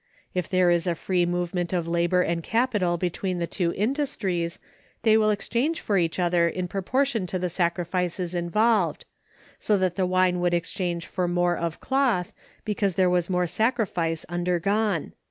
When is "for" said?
5.79-5.95, 11.05-11.27